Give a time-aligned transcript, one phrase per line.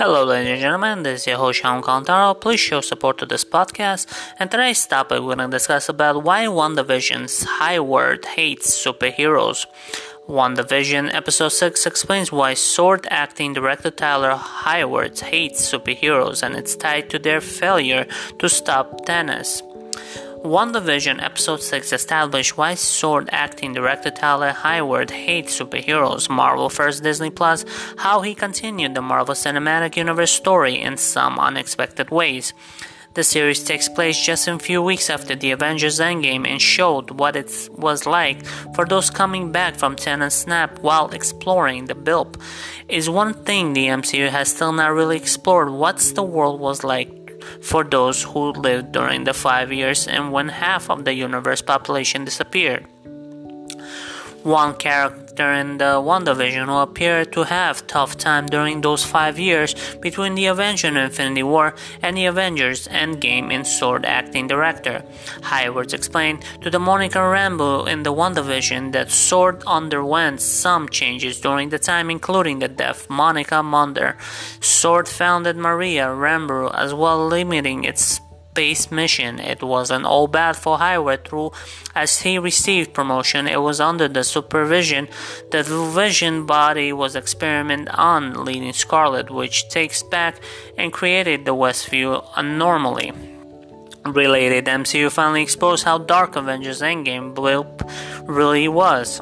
[0.00, 1.02] Hello, ladies and gentlemen.
[1.02, 2.40] This is your host Sean Contaro.
[2.40, 4.06] Please show support to this podcast.
[4.38, 9.66] And today's topic, we're going to discuss about why WandaVision's Hayward hates superheroes.
[10.26, 17.10] WandaVision Episode 6 explains why sword acting director Tyler Hayward hates superheroes, and it's tied
[17.10, 18.06] to their failure
[18.38, 19.60] to stop Thanos.
[20.44, 27.28] WandaVision Episode 6 established why sword acting director Tyler Hayward hates superheroes, Marvel first Disney
[27.28, 27.66] Plus,
[27.98, 32.54] how he continued the Marvel Cinematic Universe story in some unexpected ways.
[33.12, 37.36] The series takes place just a few weeks after the Avengers Endgame and showed what
[37.36, 42.36] it was like for those coming back from Thanos Snap while exploring the Blip.
[42.88, 47.19] Is one thing the MCU has still not really explored what's the world was like
[47.62, 52.24] for those who lived during the five years and when half of the universe population
[52.24, 52.86] disappeared.
[54.42, 59.74] One character in the WandaVision who appeared to have tough time during those five years
[59.96, 65.04] between the Avengers Infinity War and the Avengers Endgame in Sword acting director.
[65.44, 71.68] Hayward explained to the Monica Rambeau in the WandaVision that Sword underwent some changes during
[71.68, 74.16] the time including the death of Monica Munder.
[74.60, 79.38] Sword founded Maria Rambeau as well limiting its space mission.
[79.38, 81.52] It wasn't all bad for Hayward through
[81.94, 83.46] as he received promotion.
[83.46, 85.08] It was under the supervision
[85.50, 90.40] the Vision body was experiment on leading Scarlet, which takes back
[90.76, 93.12] and created the Westview anomaly.
[94.04, 97.82] Related, MCU finally exposed how dark Avengers Endgame Blip
[98.24, 99.20] really was.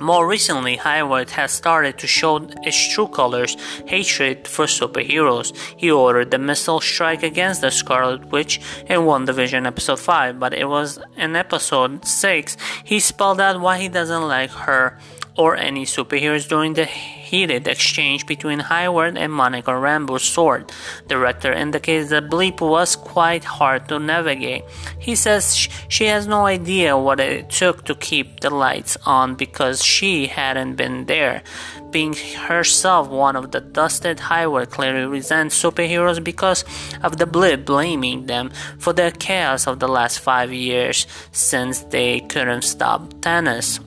[0.00, 3.54] More recently, Hayward has started to show its true colors
[3.86, 5.54] hatred for superheroes.
[5.76, 10.68] He ordered the missile strike against the Scarlet Witch in WandaVision Episode 5, but it
[10.68, 14.98] was in Episode 6 he spelled out why he doesn't like her
[15.40, 20.70] or any superheroes during the heated exchange between Hayward and Monica Rambeau's sword.
[21.08, 24.64] The director indicates that Bleep was quite hard to navigate.
[24.98, 25.56] He says
[25.88, 30.76] she has no idea what it took to keep the lights on because she hadn't
[30.76, 31.42] been there.
[31.90, 32.14] Being
[32.48, 36.66] herself one of the dusted Hayward clearly resents superheroes because
[37.02, 42.20] of the Blip blaming them for the chaos of the last five years since they
[42.20, 43.80] couldn't stop Thanos.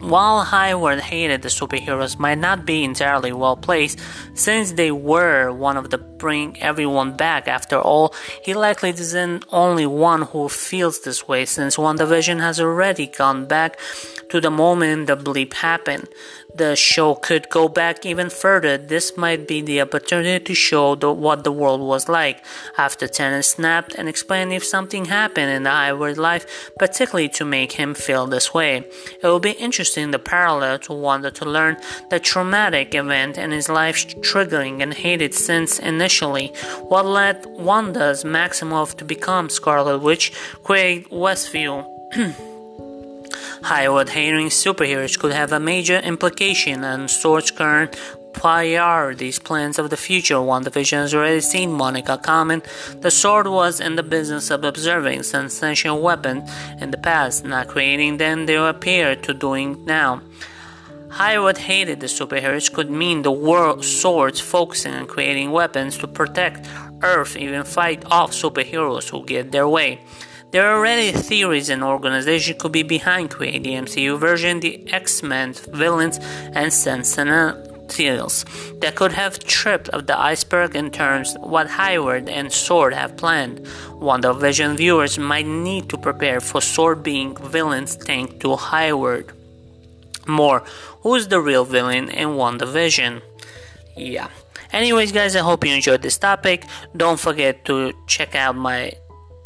[0.00, 3.98] While Hayward hated the superheroes might not be entirely well placed,
[4.34, 9.86] since they were one of the bring everyone back after all, he likely isn't only
[9.86, 13.78] one who feels this way since WandaVision has already gone back
[14.30, 16.08] to the moment the bleep happened.
[16.54, 18.78] The show could go back even further.
[18.78, 22.42] This might be the opportunity to show the, what the world was like
[22.78, 27.72] after Thanos snapped and explain if something happened in the Hayward life, particularly to make
[27.72, 28.76] him feel this way.
[29.22, 31.76] It will be interesting the parallel to Wanda to learn
[32.08, 36.05] the traumatic event in his life triggering and hated since initially
[36.88, 41.84] what led Wanda's Maximoff to become Scarlet Witch, create Westview.
[43.64, 47.96] Hayward hating superheroes could have a major implication on Sword's current
[48.32, 50.36] priorities, plans of the future.
[50.36, 52.64] WandaVision has already seen Monica comment
[53.00, 56.48] the sword was in the business of observing sensational weapons
[56.80, 60.20] in the past, not creating them they appear to doing now.
[61.12, 66.68] Hayward hated the superheroes could mean the world swords focusing on creating weapons to protect
[67.02, 70.00] Earth, even fight off superheroes who get their way.
[70.50, 75.54] There are already theories an organization could be behind creating the MCU version, the X-Men
[75.72, 76.18] villains,
[76.54, 78.44] and Sentinels
[78.80, 83.60] that could have tripped of the iceberg in terms what Hayward and Sword have planned.
[84.00, 89.35] WandaVision viewers might need to prepare for Sword being villains thanks to Hayward.
[90.26, 90.64] More,
[91.00, 93.22] who's the real villain in one WandaVision?
[93.96, 94.28] Yeah.
[94.72, 96.64] Anyways, guys, I hope you enjoyed this topic.
[96.96, 98.92] Don't forget to check out my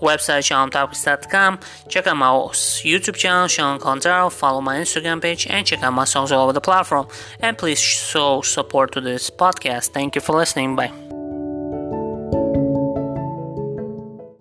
[0.00, 1.58] website seantopics.com.
[1.88, 4.30] Check out my YouTube channel, Sean Contaro.
[4.30, 7.08] Follow my Instagram page and check out my songs all over the platform.
[7.40, 9.88] And please show support to this podcast.
[9.88, 10.76] Thank you for listening.
[10.76, 11.05] Bye.